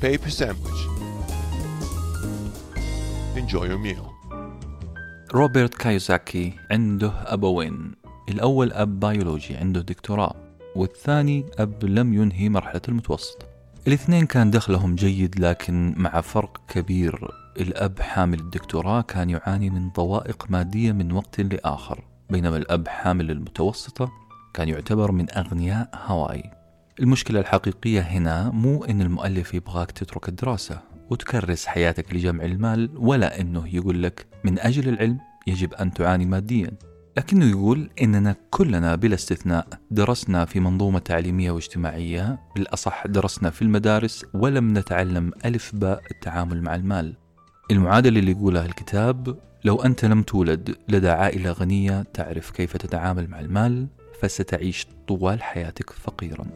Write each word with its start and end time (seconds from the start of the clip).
paper 0.00 0.30
sandwich. 0.30 0.80
Enjoy 3.36 3.66
your 3.68 3.78
meal. 3.78 4.10
روبرت 5.34 5.74
كايوزاكي 5.74 6.52
عنده 6.70 7.12
أبوين. 7.26 7.92
الأول 8.28 8.72
أب 8.72 9.00
بيولوجي 9.00 9.56
عنده 9.56 9.80
دكتوراه. 9.80 10.34
والثاني 10.76 11.46
أب 11.58 11.84
لم 11.84 12.14
ينهي 12.14 12.48
مرحلة 12.48 12.80
المتوسط. 12.88 13.46
الاثنين 13.86 14.26
كان 14.26 14.50
دخلهم 14.50 14.94
جيد 14.94 15.40
لكن 15.40 15.94
مع 15.96 16.20
فرق 16.20 16.60
كبير. 16.68 17.28
الأب 17.60 18.00
حامل 18.00 18.40
الدكتوراه 18.40 19.00
كان 19.00 19.30
يعاني 19.30 19.70
من 19.70 19.90
ضوايق 19.90 20.46
مادية 20.50 20.92
من 20.92 21.12
وقت 21.12 21.40
لآخر. 21.40 22.04
بينما 22.30 22.56
الأب 22.56 22.88
حامل 22.88 23.30
المتوسطة 23.30 24.12
كان 24.54 24.68
يعتبر 24.68 25.12
من 25.12 25.26
أغنياء 25.30 25.90
هاواي. 26.06 26.59
المشكلة 27.00 27.40
الحقيقية 27.40 28.00
هنا 28.00 28.50
مو 28.50 28.84
إن 28.84 29.00
المؤلف 29.02 29.54
يبغاك 29.54 29.90
تترك 29.90 30.28
الدراسة 30.28 30.80
وتكرس 31.10 31.66
حياتك 31.66 32.14
لجمع 32.14 32.44
المال 32.44 32.90
ولا 32.96 33.40
إنه 33.40 33.74
يقول 33.74 34.02
لك 34.02 34.26
من 34.44 34.58
أجل 34.58 34.88
العلم 34.88 35.18
يجب 35.46 35.74
أن 35.74 35.92
تعاني 35.92 36.26
ماديا. 36.26 36.70
لكنه 37.16 37.44
يقول 37.44 37.90
إننا 38.02 38.36
كلنا 38.50 38.94
بلا 38.94 39.14
استثناء 39.14 39.66
درسنا 39.90 40.44
في 40.44 40.60
منظومة 40.60 40.98
تعليمية 40.98 41.50
واجتماعية 41.50 42.40
بالأصح 42.56 43.06
درسنا 43.06 43.50
في 43.50 43.62
المدارس 43.62 44.26
ولم 44.34 44.78
نتعلم 44.78 45.32
ألف 45.44 45.74
باء 45.74 46.02
التعامل 46.10 46.62
مع 46.62 46.74
المال. 46.74 47.16
المعادلة 47.70 48.18
اللي 48.18 48.30
يقولها 48.30 48.66
الكتاب 48.66 49.38
لو 49.64 49.82
أنت 49.82 50.04
لم 50.04 50.22
تولد 50.22 50.76
لدى 50.88 51.08
عائلة 51.08 51.52
غنية 51.52 52.02
تعرف 52.02 52.50
كيف 52.50 52.76
تتعامل 52.76 53.30
مع 53.30 53.40
المال 53.40 53.86
فستعيش 54.20 54.86
طوال 55.08 55.42
حياتك 55.42 55.90
فقيرا. 55.90 56.46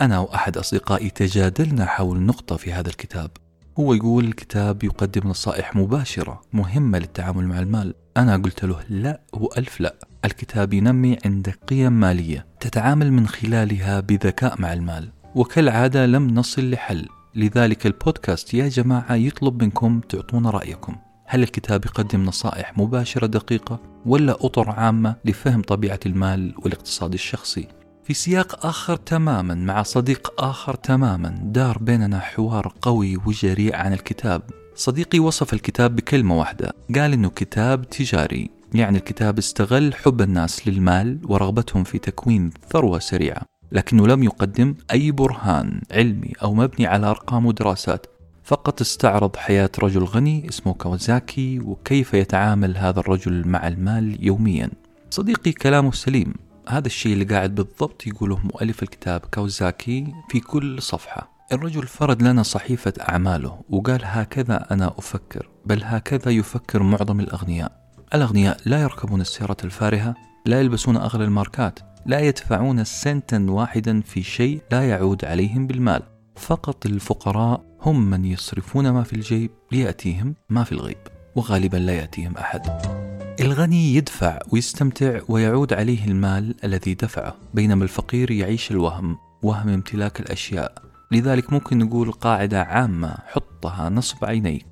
أنا 0.00 0.18
وأحد 0.18 0.58
أصدقائي 0.58 1.10
تجادلنا 1.10 1.86
حول 1.86 2.20
نقطة 2.20 2.56
في 2.56 2.72
هذا 2.72 2.88
الكتاب. 2.88 3.30
هو 3.78 3.94
يقول 3.94 4.24
الكتاب 4.24 4.84
يقدم 4.84 5.28
نصائح 5.28 5.76
مباشرة 5.76 6.40
مهمة 6.52 6.98
للتعامل 6.98 7.46
مع 7.46 7.58
المال. 7.58 7.94
أنا 8.16 8.36
قلت 8.36 8.64
له 8.64 8.80
لا 8.88 9.20
وألف 9.32 9.80
لا. 9.80 9.94
الكتاب 10.24 10.74
ينمي 10.74 11.18
عندك 11.24 11.58
قيم 11.68 11.92
مالية 11.92 12.46
تتعامل 12.60 13.12
من 13.12 13.26
خلالها 13.26 14.00
بذكاء 14.00 14.60
مع 14.60 14.72
المال. 14.72 15.10
وكالعادة 15.34 16.06
لم 16.06 16.30
نصل 16.34 16.70
لحل. 16.70 17.08
لذلك 17.34 17.86
البودكاست 17.86 18.54
يا 18.54 18.68
جماعة 18.68 19.14
يطلب 19.14 19.62
منكم 19.62 20.00
تعطونا 20.00 20.50
رأيكم. 20.50 20.96
هل 21.26 21.42
الكتاب 21.42 21.84
يقدم 21.84 22.24
نصائح 22.24 22.78
مباشرة 22.78 23.26
دقيقة 23.26 23.80
ولا 24.06 24.32
أطر 24.32 24.70
عامة 24.70 25.16
لفهم 25.24 25.62
طبيعة 25.62 26.00
المال 26.06 26.54
والاقتصاد 26.58 27.12
الشخصي؟ 27.12 27.68
في 28.06 28.14
سياق 28.14 28.66
آخر 28.66 28.96
تماما 28.96 29.54
مع 29.54 29.82
صديق 29.82 30.42
آخر 30.42 30.74
تماما 30.74 31.28
دار 31.42 31.78
بيننا 31.78 32.18
حوار 32.18 32.72
قوي 32.82 33.16
وجريء 33.16 33.76
عن 33.76 33.92
الكتاب. 33.92 34.42
صديقي 34.74 35.18
وصف 35.18 35.52
الكتاب 35.52 35.96
بكلمة 35.96 36.38
واحدة 36.38 36.72
قال 36.94 37.12
إنه 37.12 37.28
كتاب 37.28 37.90
تجاري 37.90 38.50
يعني 38.74 38.98
الكتاب 38.98 39.38
استغل 39.38 39.94
حب 39.94 40.20
الناس 40.20 40.68
للمال 40.68 41.18
ورغبتهم 41.24 41.84
في 41.84 41.98
تكوين 41.98 42.50
ثروة 42.70 42.98
سريعة 42.98 43.42
لكنه 43.72 44.06
لم 44.06 44.22
يقدم 44.22 44.74
أي 44.92 45.10
برهان 45.10 45.80
علمي 45.90 46.32
أو 46.42 46.54
مبني 46.54 46.86
على 46.86 47.06
أرقام 47.06 47.46
ودراسات. 47.46 48.06
فقط 48.44 48.80
استعرض 48.80 49.36
حياة 49.36 49.70
رجل 49.78 50.04
غني 50.04 50.48
اسمه 50.48 50.74
كوزاكي 50.74 51.60
وكيف 51.60 52.14
يتعامل 52.14 52.76
هذا 52.76 53.00
الرجل 53.00 53.48
مع 53.48 53.68
المال 53.68 54.26
يوميا. 54.26 54.70
صديقي 55.10 55.52
كلامه 55.52 55.92
سليم. 55.92 56.45
هذا 56.68 56.86
الشيء 56.86 57.12
اللي 57.12 57.24
قاعد 57.24 57.54
بالضبط 57.54 58.06
يقوله 58.06 58.38
مؤلف 58.44 58.82
الكتاب 58.82 59.20
كوزاكي 59.34 60.14
في 60.28 60.40
كل 60.40 60.82
صفحة. 60.82 61.36
الرجل 61.52 61.86
فرد 61.86 62.22
لنا 62.22 62.42
صحيفة 62.42 62.92
أعماله 63.08 63.60
وقال 63.70 64.00
هكذا 64.04 64.66
أنا 64.70 64.94
أفكر 64.98 65.48
بل 65.66 65.84
هكذا 65.84 66.32
يفكر 66.32 66.82
معظم 66.82 67.20
الأغنياء. 67.20 67.72
الأغنياء 68.14 68.60
لا 68.66 68.82
يركبون 68.82 69.20
السيارة 69.20 69.56
الفارهة 69.64 70.14
لا 70.46 70.60
يلبسون 70.60 70.96
أغلى 70.96 71.24
الماركات 71.24 71.78
لا 72.06 72.20
يدفعون 72.20 72.84
سنتا 72.84 73.46
واحدا 73.48 74.00
في 74.00 74.22
شيء 74.22 74.62
لا 74.72 74.88
يعود 74.88 75.24
عليهم 75.24 75.66
بالمال. 75.66 76.02
فقط 76.36 76.86
الفقراء 76.86 77.64
هم 77.82 78.10
من 78.10 78.24
يصرفون 78.24 78.90
ما 78.90 79.02
في 79.02 79.12
الجيب 79.12 79.50
ليأتيهم 79.72 80.34
ما 80.50 80.64
في 80.64 80.72
الغيب 80.72 80.98
وغالبا 81.36 81.76
لا 81.76 81.92
يأتيهم 81.92 82.36
أحد. 82.36 83.05
الغني 83.46 83.94
يدفع 83.94 84.38
ويستمتع 84.52 85.20
ويعود 85.28 85.72
عليه 85.72 86.04
المال 86.04 86.54
الذي 86.64 86.94
دفعه 86.94 87.36
بينما 87.54 87.84
الفقير 87.84 88.30
يعيش 88.30 88.70
الوهم 88.70 89.18
وهم 89.42 89.68
امتلاك 89.68 90.20
الأشياء. 90.20 90.82
لذلك 91.12 91.52
ممكن 91.52 91.78
نقول 91.78 92.12
قاعدة 92.12 92.62
عامة 92.62 93.14
حطها 93.26 93.88
نصب 93.88 94.24
عينيك. 94.24 94.66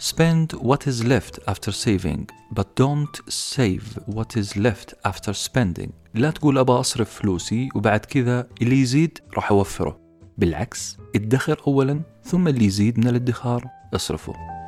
Spend 0.00 0.58
what 0.58 0.86
is 0.86 1.04
left 1.04 1.52
after 1.52 1.72
saving 1.72 2.24
but 2.54 2.66
don't 2.80 3.32
save 3.32 3.98
what 4.06 4.36
is 4.36 4.56
left 4.56 5.10
after 5.10 5.32
spending. 5.32 5.90
لا 6.14 6.30
تقول 6.30 6.58
أبغى 6.58 6.80
أصرف 6.80 7.10
فلوسي 7.10 7.68
وبعد 7.74 8.00
كذا 8.00 8.46
اللي 8.62 8.80
يزيد 8.80 9.18
راح 9.34 9.50
أوفره. 9.50 10.00
بالعكس 10.38 10.96
ادخر 11.14 11.62
أولا 11.66 12.00
ثم 12.24 12.48
اللي 12.48 12.64
يزيد 12.64 12.98
من 12.98 13.08
الادخار 13.08 13.64
أصرفه. 13.94 14.59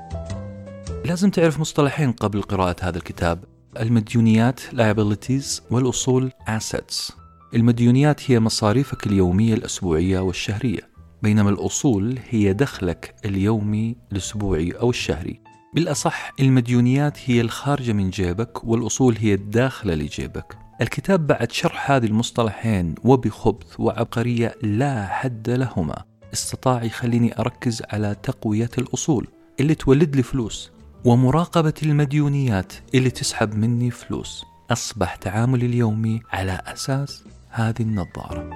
لازم 1.05 1.31
تعرف 1.31 1.61
مصطلحين 1.61 2.13
قبل 2.13 2.43
قراءة 2.43 2.77
هذا 2.83 2.99
الكتاب. 2.99 3.45
المديونيات 3.81 4.61
liabilities 4.61 5.63
والأصول 5.71 6.31
assets. 6.49 7.13
المديونيات 7.55 8.31
هي 8.31 8.41
مصاريفك 8.41 9.07
اليومية 9.07 9.55
الأسبوعية 9.55 10.21
والشهرية 10.21 10.81
بينما 11.23 11.51
الأصول 11.51 12.19
هي 12.31 12.53
دخلك 12.53 13.15
اليومي 13.25 13.97
الأسبوعي 14.13 14.71
أو 14.71 14.91
الشهري. 14.91 15.41
بالأصح 15.75 16.33
المديونيات 16.41 17.19
هي 17.25 17.41
الخارجة 17.41 17.93
من 17.93 18.11
جيبك 18.11 18.65
والأصول 18.65 19.17
هي 19.19 19.35
الداخلة 19.35 19.95
لجيبك. 19.95 20.59
الكتاب 20.81 21.27
بعد 21.27 21.53
شرح 21.53 21.91
هذه 21.91 22.07
المصطلحين 22.07 22.95
وبخبث 23.05 23.81
وعبقرية 23.81 24.55
لا 24.63 25.07
حد 25.07 25.51
لهما. 25.51 26.05
استطاع 26.33 26.85
يخليني 26.85 27.39
أركز 27.39 27.83
على 27.91 28.17
تقوية 28.23 28.71
الأصول 28.79 29.29
اللي 29.61 29.75
تولد 29.75 30.17
لي 30.17 30.23
فلوس. 30.23 30.73
ومراقبة 31.05 31.75
المديونيات 31.83 32.73
اللي 32.95 33.11
تسحب 33.11 33.55
مني 33.55 33.91
فلوس. 33.91 34.45
أصبح 34.71 35.15
تعاملي 35.15 35.67
اليومي 35.67 36.23
على 36.33 36.61
أساس 36.67 37.25
هذه 37.51 37.81
النظارة. 37.81 38.51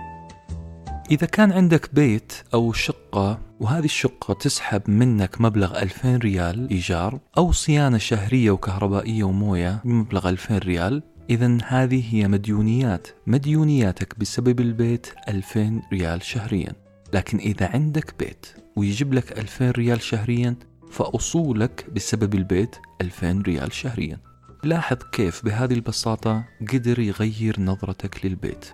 إذا 1.11 1.27
كان 1.27 1.53
عندك 1.53 1.95
بيت 1.95 2.33
أو 2.55 2.73
شقة 2.73 3.39
وهذه 3.61 3.85
الشقة 3.85 4.35
تسحب 4.35 4.83
منك 4.91 5.41
مبلغ 5.41 5.83
2000 5.83 6.17
ريال 6.17 6.71
إيجار 6.71 7.19
أو 7.39 7.53
صيانة 7.53 7.99
شهرية 7.99 8.51
وكهربائية 8.51 9.25
وموية 9.25 9.81
بمبلغ 9.85 10.29
2000 10.29 10.59
ريال 10.59 11.03
إذا 11.31 11.59
هذه 11.67 12.15
هي 12.15 12.29
مديونيات. 12.29 13.09
مديونياتك 13.27 14.19
بسبب 14.19 14.61
البيت 14.61 15.07
2000 15.29 15.83
ريال 15.93 16.23
شهريا. 16.23 16.73
لكن 17.15 17.39
إذا 17.39 17.69
عندك 17.69 18.15
بيت 18.19 18.47
ويجيب 18.77 19.15
لك 19.15 19.39
2000 19.39 19.71
ريال 19.71 20.03
شهريا 20.03 20.57
فأصولك 20.91 21.91
بسبب 21.95 22.35
البيت 22.35 22.77
2000 23.01 23.43
ريال 23.43 23.73
شهريا. 23.73 24.19
لاحظ 24.65 24.97
كيف 25.13 25.45
بهذه 25.45 25.75
البساطة 25.75 26.45
قدر 26.73 26.99
يغير 26.99 27.61
نظرتك 27.61 28.27
للبيت. 28.27 28.73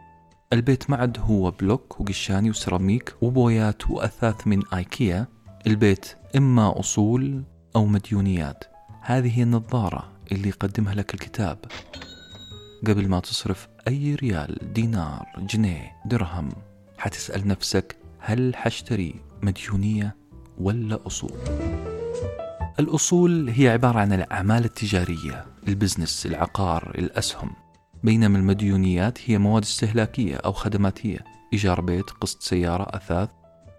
البيت 0.52 0.90
ما 0.90 0.96
عاد 0.96 1.18
هو 1.20 1.50
بلوك 1.50 2.00
وقشاني 2.00 2.50
وسيراميك 2.50 3.14
وبويات 3.20 3.90
وأثاث 3.90 4.46
من 4.46 4.62
آيكيا. 4.74 5.26
البيت 5.66 6.16
إما 6.36 6.80
أصول 6.80 7.42
أو 7.76 7.86
مديونيات. 7.86 8.64
هذه 9.00 9.38
هي 9.38 9.42
النظارة 9.42 10.12
اللي 10.32 10.48
يقدمها 10.48 10.94
لك 10.94 11.14
الكتاب. 11.14 11.58
قبل 12.86 13.08
ما 13.08 13.20
تصرف 13.20 13.68
أي 13.88 14.14
ريال 14.14 14.72
دينار 14.72 15.26
جنيه 15.38 15.92
درهم 16.06 16.48
حتسأل 16.98 17.48
نفسك 17.48 17.96
هل 18.18 18.56
حشتري 18.56 19.14
مديونية 19.42 20.16
ولا 20.58 21.06
أصول. 21.06 21.38
الأصول 22.80 23.48
هي 23.48 23.68
عبارة 23.68 23.98
عن 23.98 24.12
الأعمال 24.12 24.64
التجارية 24.64 25.46
البزنس 25.68 26.26
العقار 26.26 26.92
الأسهم. 26.98 27.50
بينما 28.04 28.38
المديونيات 28.38 29.18
هي 29.30 29.38
مواد 29.38 29.62
استهلاكية 29.62 30.36
أو 30.36 30.52
خدماتية 30.52 31.18
إيجار 31.52 31.80
بيت 31.80 32.10
قسط 32.10 32.42
سيارة 32.42 32.96
أثاث. 32.96 33.28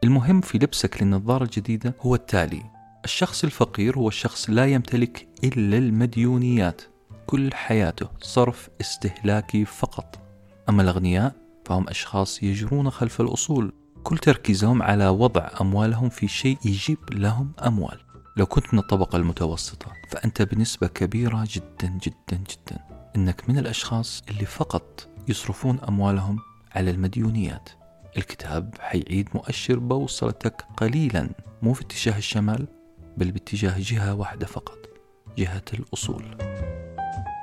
المهم 0.04 0.42
في 0.42 0.58
لبسك 0.58 1.04
للنظارة 1.04 1.44
الجديدة 1.44 1.96
هو 2.02 2.16
التالي. 2.16 2.64
الشخص 3.06 3.44
الفقير 3.44 3.98
هو 3.98 4.08
الشخص 4.08 4.50
لا 4.50 4.66
يمتلك 4.66 5.28
إلا 5.44 5.78
المديونيات 5.78 6.82
كل 7.26 7.54
حياته 7.54 8.08
صرف 8.22 8.70
استهلاكي 8.82 9.66
فقط. 9.66 10.20
أما 10.70 10.82
الأغنياء 10.82 11.36
فهم 11.66 11.90
أشخاص 11.90 12.44
يجرون 12.44 12.90
خلف 12.90 13.22
الأصول 13.22 13.74
كل 14.04 14.18
تركيزهم 14.18 14.82
على 14.82 15.08
وضع 15.08 15.50
أموالهم 15.62 16.10
في 16.10 16.28
شيء 16.28 16.58
يجيب 16.66 16.98
لهم 17.12 17.52
أموال. 17.66 18.13
لو 18.38 18.46
كنت 18.46 18.74
من 18.74 18.80
الطبقة 18.80 19.16
المتوسطة 19.16 19.94
فأنت 20.10 20.42
بنسبة 20.42 20.88
كبيرة 20.88 21.48
جدا 21.50 22.00
جدا 22.04 22.38
جدا. 22.38 22.80
إنك 23.16 23.50
من 23.50 23.58
الأشخاص 23.58 24.24
اللي 24.30 24.46
فقط 24.46 25.08
يصرفون 25.28 25.80
أموالهم 25.80 26.40
على 26.72 26.92
المديونيات. 26.92 27.70
الكتاب 28.18 28.76
حيعيد 28.80 29.30
مؤشر 29.36 29.80
بوصلتك 29.80 30.66
قليلا 30.78 31.30
مو 31.62 31.74
في 31.74 31.82
اتجاه 31.82 32.18
الشمال 32.18 32.68
بل 33.18 33.32
باتجاه 33.32 33.76
جهة 33.78 34.14
واحدة 34.14 34.46
فقط 34.46 34.78
جهة 35.38 35.66
الأصول. 35.74 36.38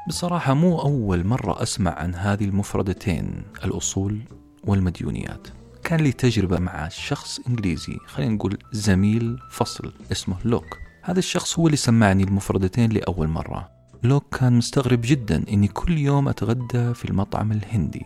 بصراحة 0.08 0.54
مو 0.54 0.80
أول 0.80 1.26
مرة 1.26 1.62
أسمع 1.62 1.90
عن 1.90 2.14
هذه 2.14 2.44
المفردتين 2.44 3.42
الأصول 3.64 4.20
والمديونيات. 4.64 5.59
كان 5.90 6.00
لي 6.00 6.12
تجربة 6.12 6.58
مع 6.58 6.88
شخص 6.88 7.40
إنجليزي 7.48 7.98
خلينا 8.06 8.34
نقول 8.34 8.58
زميل 8.72 9.38
فصل 9.50 9.92
اسمه 10.12 10.36
لوك. 10.44 10.78
هذا 11.02 11.18
الشخص 11.18 11.58
هو 11.58 11.66
اللي 11.66 11.76
سمعني 11.76 12.24
المفردتين 12.24 12.92
لأول 12.92 13.28
مرة. 13.28 13.70
لوك 14.02 14.36
كان 14.38 14.52
مستغرب 14.52 15.00
جدا 15.04 15.44
إني 15.48 15.68
كل 15.68 15.98
يوم 15.98 16.28
أتغدى 16.28 16.94
في 16.94 17.04
المطعم 17.04 17.52
الهندي. 17.52 18.04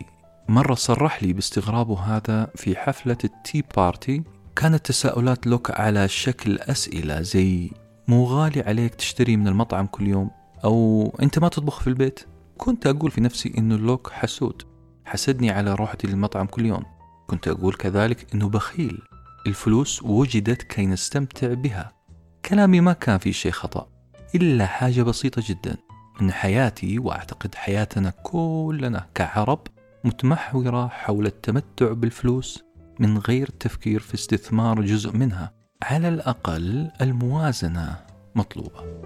مرة 0.49 0.75
صرح 0.75 1.23
لي 1.23 1.33
باستغرابه 1.33 2.01
هذا 2.01 2.51
في 2.55 2.77
حفلة 2.77 3.19
ال 3.25 3.35
tea 3.35 3.65
party. 3.77 4.23
كانت 4.57 4.87
تساؤلات 4.87 5.47
لوك 5.47 5.71
على 5.71 6.09
شكل 6.09 6.59
أسئلة 6.59 7.21
زي 7.21 7.71
مو 8.09 8.25
غالي 8.25 8.61
عليك 8.61 8.95
تشتري 8.95 9.37
من 9.37 9.49
المطعم 9.49 9.87
كل 9.87 10.07
يوم؟ 10.07 10.31
أو 10.65 11.07
أنت 11.23 11.39
ما 11.39 11.49
تطبخ 11.49 11.81
في 11.81 11.87
البيت؟ 11.87 12.21
كنت 12.59 12.87
أقول 12.87 13.11
في 13.11 13.21
نفسي 13.21 13.55
إنه 13.59 13.77
لوك 13.77 14.11
حسود. 14.13 14.63
حسدني 15.05 15.51
على 15.51 15.75
روحتي 15.75 16.07
للمطعم 16.07 16.47
كل 16.47 16.67
يوم. 16.67 16.94
كنت 17.27 17.49
أقول 17.49 17.75
كذلك 17.75 18.35
إنه 18.35 18.49
بخيل. 18.49 19.03
الفلوس 19.47 20.03
وجدت 20.03 20.63
كي 20.63 20.87
نستمتع 20.87 21.55
بها. 21.55 21.93
كلامي 22.45 22.81
ما 22.81 22.93
كان 22.93 23.19
فيه 23.19 23.33
شيء 23.33 23.53
خطأ 23.53 23.89
إلا 24.35 24.67
حاجة 24.67 25.03
بسيطة 25.03 25.43
جدا. 25.47 25.77
أن 26.21 26.33
حياتي 26.33 26.99
وأعتقد 26.99 27.55
حياتنا 27.55 28.11
كلنا 28.11 29.07
كعرب 29.15 29.61
متمحورة 30.05 30.89
حول 30.89 31.27
التمتع 31.27 31.93
بالفلوس 31.93 32.65
من 32.99 33.19
غير 33.19 33.51
تفكير 33.61 34.01
في 34.01 34.15
استثمار 34.15 34.83
جزء 34.83 35.17
منها. 35.17 35.53
على 35.83 36.09
الأقل 36.09 36.91
الموازنة 37.01 37.97
مطلوبة. 38.35 39.05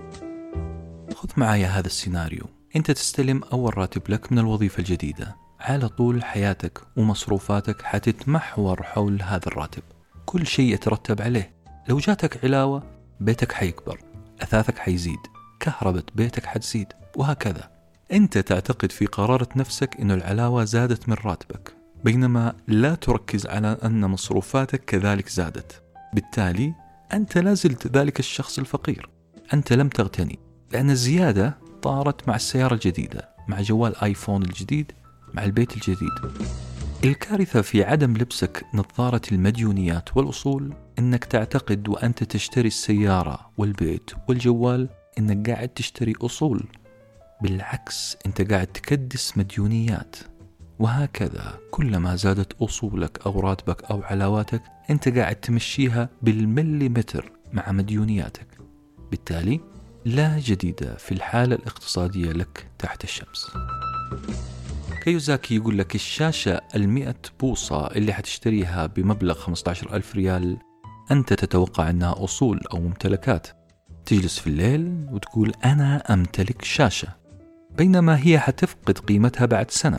خذ 1.14 1.30
معايا 1.36 1.66
هذا 1.66 1.86
السيناريو. 1.86 2.44
أنت 2.76 2.90
تستلم 2.90 3.42
أول 3.52 3.78
راتب 3.78 4.02
لك 4.08 4.32
من 4.32 4.38
الوظيفة 4.38 4.78
الجديدة. 4.78 5.36
على 5.60 5.88
طول 5.88 6.24
حياتك 6.24 6.80
ومصروفاتك 6.96 7.82
حتتمحور 7.82 8.82
حول 8.82 9.22
هذا 9.22 9.46
الراتب. 9.46 9.82
كل 10.26 10.46
شيء 10.46 10.74
يترتب 10.74 11.22
عليه. 11.22 11.54
لو 11.88 11.98
جاتك 11.98 12.44
علاوة 12.44 12.82
بيتك 13.20 13.52
حيكبر 13.52 14.00
أثاثك 14.42 14.78
حيزيد 14.78 15.18
كهربة 15.60 16.02
بيتك 16.14 16.46
حتزيد 16.46 16.86
وهكذا. 17.16 17.70
أنت 18.12 18.38
تعتقد 18.38 18.92
في 18.92 19.06
قرارة 19.06 19.48
نفسك 19.56 19.96
أن 20.00 20.10
العلاوة 20.10 20.64
زادت 20.64 21.08
من 21.08 21.16
راتبك 21.24 21.74
بينما 22.04 22.54
لا 22.68 22.94
تركز 22.94 23.46
على 23.46 23.78
أن 23.84 24.00
مصروفاتك 24.00 24.84
كذلك 24.84 25.28
زادت. 25.28 25.82
بالتالي 26.14 26.74
أنت 27.12 27.38
لا 27.38 27.54
زلت 27.54 27.86
ذلك 27.86 28.18
الشخص 28.18 28.58
الفقير. 28.58 29.08
أنت 29.54 29.72
لم 29.72 29.88
تغتني 29.88 30.38
لأن 30.72 30.90
الزيادة 30.90 31.58
طارت 31.82 32.28
مع 32.28 32.36
السيارة 32.36 32.74
الجديدة 32.74 33.28
مع 33.48 33.60
جوال 33.60 33.96
آيفون 33.96 34.42
الجديد 34.42 34.92
مع 35.34 35.44
البيت 35.44 35.74
الجديد. 35.74 36.32
الكارثة 37.04 37.62
في 37.62 37.84
عدم 37.84 38.16
لبسك 38.16 38.66
نظارة 38.74 39.22
المديونيات 39.32 40.16
والأصول 40.16 40.74
أنك 40.98 41.24
تعتقد 41.24 41.88
وأنت 41.88 42.24
تشتري 42.24 42.68
السيارة 42.68 43.50
والبيت 43.58 44.10
والجوال 44.28 44.88
أنك 45.18 45.50
قاعد 45.50 45.68
تشتري 45.68 46.12
أصول. 46.22 46.64
بالعكس 47.42 48.16
أنت 48.26 48.52
قاعد 48.52 48.66
تكدس 48.66 49.38
مديونيات. 49.38 50.16
وهكذا 50.78 51.58
كلما 51.70 52.16
زادت 52.16 52.62
أصولك 52.62 53.26
أو 53.26 53.40
راتبك 53.40 53.84
أو 53.84 54.02
علاواتك 54.02 54.62
أنت 54.90 55.08
قاعد 55.08 55.36
تمشيها 55.36 56.08
بالمليمتر 56.22 57.32
مع 57.52 57.72
مديونياتك. 57.72 58.46
بالتالي 59.10 59.60
لا 60.04 60.38
جديد 60.38 60.94
في 60.98 61.12
الحالة 61.12 61.54
الاقتصادية 61.54 62.32
لك 62.32 62.66
تحت 62.78 63.04
الشمس. 63.04 63.50
كيوزاكي 65.08 65.56
يقول 65.56 65.78
لك 65.78 65.94
الشاشة 65.94 66.60
المئة 66.74 67.14
بوصة 67.40 67.86
اللي 67.86 68.12
حتشتريها 68.12 68.86
بمبلغ 68.86 69.34
15 69.34 69.94
ألف 69.96 70.14
ريال 70.14 70.56
أنت 71.10 71.32
تتوقع 71.32 71.90
أنها 71.90 72.24
أصول 72.24 72.60
أو 72.72 72.80
ممتلكات. 72.80 73.48
تجلس 74.06 74.38
في 74.38 74.46
الليل 74.46 75.06
وتقول 75.10 75.52
أنا 75.64 76.14
أمتلك 76.14 76.64
شاشة 76.64 77.08
بينما 77.70 78.26
هي 78.26 78.38
حتفقد 78.38 78.98
قيمتها 78.98 79.46
بعد 79.46 79.70
سنة. 79.70 79.98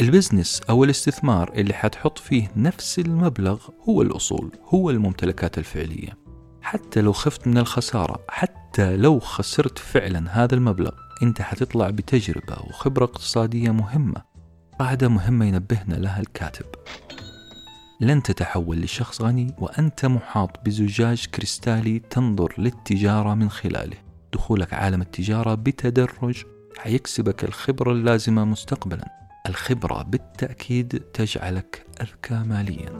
البزنس 0.00 0.60
أو 0.70 0.84
الاستثمار 0.84 1.52
اللي 1.54 1.74
حتحط 1.74 2.18
فيه 2.18 2.50
نفس 2.56 2.98
المبلغ 2.98 3.68
هو 3.88 4.02
الأصول 4.02 4.52
هو 4.68 4.90
الممتلكات 4.90 5.58
الفعلية. 5.58 6.18
حتى 6.62 7.00
لو 7.00 7.12
خفت 7.12 7.46
من 7.46 7.58
الخسارة 7.58 8.24
حتى 8.28 8.96
لو 8.96 9.18
خسرت 9.18 9.78
فعلا 9.78 10.44
هذا 10.44 10.54
المبلغ 10.54 10.92
أنت 11.22 11.42
حتطلع 11.42 11.90
بتجربة 11.90 12.56
وخبرة 12.68 13.04
اقتصادية 13.04 13.70
مهمة. 13.70 14.29
قاعدة 14.80 15.08
مهمة 15.08 15.44
ينبهنا 15.44 15.94
لها 15.94 16.20
الكاتب. 16.20 16.66
لن 18.00 18.22
تتحول 18.22 18.80
لشخص 18.80 19.22
غني 19.22 19.54
وأنت 19.58 20.06
محاط 20.06 20.64
بزجاج 20.64 21.26
كريستالي 21.26 21.98
تنظر 21.98 22.54
للتجارة 22.58 23.34
من 23.34 23.50
خلاله. 23.50 23.96
دخولك 24.32 24.74
عالم 24.74 25.00
التجارة 25.00 25.54
بتدرج 25.54 26.44
حيكسبك 26.78 27.44
الخبرة 27.44 27.92
اللازمة 27.92 28.44
مستقبلا. 28.44 29.08
الخبرة 29.48 30.02
بالتأكيد 30.02 31.02
تجعلك 31.14 31.86
أذكى 32.00 32.34
ماليا. 32.34 32.96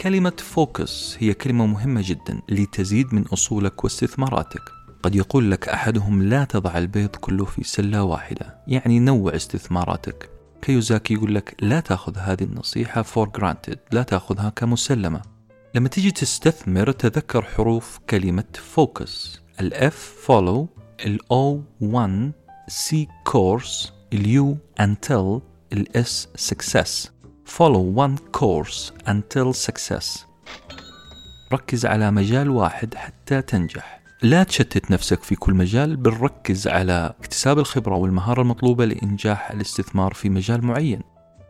كلمة 0.00 0.36
focus 0.38 1.16
هي 1.20 1.34
كلمة 1.34 1.66
مهمة 1.66 2.02
جدا 2.04 2.40
لتزيد 2.48 3.14
من 3.14 3.26
أصولك 3.26 3.84
واستثماراتك. 3.84 4.77
قد 5.02 5.14
يقول 5.14 5.50
لك 5.50 5.68
أحدهم 5.68 6.22
لا 6.22 6.44
تضع 6.44 6.78
البيض 6.78 7.08
كله 7.08 7.44
في 7.44 7.64
سلة 7.64 8.02
واحدة. 8.02 8.58
يعني 8.66 8.98
نوع 8.98 9.36
استثماراتك. 9.36 10.30
كيوزاكي 10.62 11.14
يقول 11.14 11.34
لك 11.34 11.56
لا 11.60 11.80
تأخذ 11.80 12.18
هذه 12.18 12.44
النصيحة 12.44 13.02
for 13.02 13.28
granted. 13.40 13.76
لا 13.92 14.02
تأخذها 14.02 14.48
كمسلمة. 14.56 15.22
لما 15.74 15.88
تيجي 15.88 16.10
تستثمر 16.10 16.92
تذكر 16.92 17.42
حروف 17.42 17.98
كلمة 18.10 18.44
focus. 18.76 19.38
ال 19.60 19.93
F 19.93 20.26
follow 20.26 20.66
ال 21.06 21.34
O 21.34 21.62
one 21.82 22.32
C 22.70 22.94
course 23.30 23.90
ال 24.12 24.34
U 24.34 24.56
until 24.82 25.40
ال 25.72 26.00
S 26.00 26.28
success. 26.36 27.08
Follow 27.58 27.96
one 27.96 28.40
course 28.40 28.92
until 29.08 29.52
success. 29.66 30.24
ركز 31.52 31.86
على 31.86 32.10
مجال 32.10 32.50
واحد 32.50 32.94
حتى 32.94 33.42
تنجح. 33.42 33.97
لا 34.22 34.42
تشتت 34.42 34.90
نفسك 34.90 35.22
في 35.22 35.34
كل 35.34 35.54
مجال 35.54 35.96
بل 35.96 36.20
ركز 36.20 36.68
على 36.68 37.14
اكتساب 37.20 37.58
الخبرة 37.58 37.96
والمهارة 37.96 38.42
المطلوبة 38.42 38.84
لإنجاح 38.84 39.50
الاستثمار 39.50 40.14
في 40.14 40.28
مجال 40.28 40.64
معين. 40.64 41.00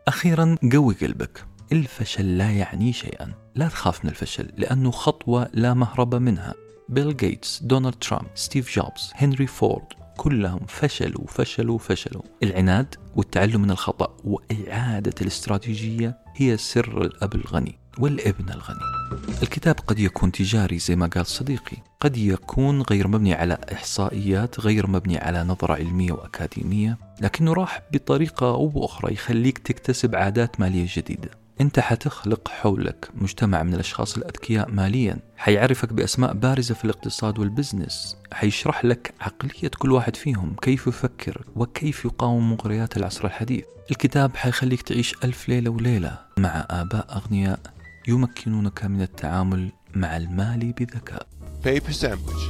أخيرا 0.09 0.57
قوي 0.73 0.95
قلبك. 0.95 1.45
الفشل 1.73 2.39
لا 2.39 2.51
يعني 2.51 2.93
شيئا. 2.93 3.33
لا 3.55 3.69
تخاف 3.69 4.05
من 4.05 4.11
الفشل 4.11 4.51
لأنه 4.57 4.91
خطوة 4.91 5.49
لا 5.53 5.75
مهرب 5.75 6.15
منها. 6.15 6.55
بيل 6.89 7.17
جيتس 7.17 7.63
دونالد 7.63 7.95
ترامب 7.95 8.27
ستيف 8.35 8.77
جوبز 8.77 9.13
هنري 9.15 9.47
فورد 9.47 9.87
كلهم 10.17 10.61
فشلوا 10.69 11.27
فشلوا 11.27 11.79
فشلوا. 11.79 12.23
العناد 12.43 12.95
والتعلم 13.17 13.63
من 13.63 13.71
الخطأ 13.71 14.17
وإعادة 14.25 15.15
الاستراتيجية 15.21 16.19
هي 16.37 16.57
سر 16.57 17.03
الأب 17.03 17.35
الغني. 17.35 17.79
والابن 17.99 18.51
الغني. 18.51 18.99
الكتاب 19.43 19.75
قد 19.87 19.99
يكون 19.99 20.33
تجاري 20.33 20.79
زي 20.79 20.97
ما 20.97 21.07
قال 21.07 21.27
صديقي. 21.27 21.77
قد 22.01 22.17
يكون 22.17 22.83
غير 22.83 23.09
مبني 23.09 23.35
على 23.35 23.59
إحصائيات 23.73 24.61
غير 24.61 24.87
مبني 24.87 25.19
على 25.19 25.45
نظرة 25.45 25.75
علمية 25.75 26.13
وأكاديمية 26.13 26.99
لكنه 27.21 27.53
راح 27.53 27.83
بطريقة 27.93 28.47
أو 28.47 28.67
بأخرى 28.69 29.13
يخليك 29.13 29.59
تكتسب 29.59 30.15
عادات 30.15 30.61
مالية 30.61 30.87
جديدة. 30.97 31.31
أنت 31.61 31.81
حتخلق 31.81 32.49
حولك 32.49 33.09
مجتمع 33.15 33.63
من 33.63 33.75
الأشخاص 33.75 34.17
الأذكياء 34.17 34.71
ماليا. 34.71 35.19
حيعرفك 35.37 35.93
بأسماء 35.93 36.33
بارزة 36.35 36.75
في 36.75 36.85
الاقتصاد 36.85 37.39
والبزنس. 37.39 38.17
حيشرح 38.33 38.85
لك 38.85 39.15
عقلية 39.21 39.71
كل 39.79 39.93
واحد 39.93 40.17
فيهم 40.17 40.57
كيف 40.63 40.87
يفكر 40.87 41.45
وكيف 41.57 42.05
يقاوم 42.05 42.51
مغريات 42.51 42.97
العصر 42.97 43.25
الحديث. 43.25 43.65
الكتاب 43.91 44.37
حيخليك 44.37 44.83
تعيش 44.83 45.15
ألف 45.25 45.49
ليلة 45.49 45.71
وليلة 45.71 46.19
مع 46.39 46.67
آباء 46.71 47.07
أغنياء 47.17 47.61
يمكنونك 48.09 48.85
من 48.85 49.03
التعامل 49.03 49.73
مع 49.95 50.17
المال 50.17 50.73
بذكاء 50.73 51.27
Paper 51.65 51.93
sandwich. 51.93 52.45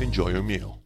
Enjoy 0.00 0.28
your 0.30 0.42
meal. 0.42 0.79